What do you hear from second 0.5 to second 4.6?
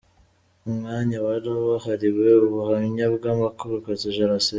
Umwanya wari wahariwe ubuhamya bw'abarokotse Jenoside.